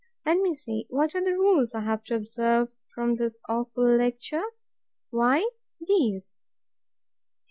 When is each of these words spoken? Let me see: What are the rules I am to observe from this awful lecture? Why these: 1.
Let 0.25 0.39
me 0.39 0.55
see: 0.55 0.87
What 0.89 1.13
are 1.13 1.23
the 1.23 1.33
rules 1.37 1.75
I 1.75 1.83
am 1.83 2.01
to 2.05 2.15
observe 2.15 2.69
from 2.95 3.17
this 3.17 3.39
awful 3.47 3.83
lecture? 3.85 4.41
Why 5.11 5.47
these: 5.79 6.39
1. 6.41 6.45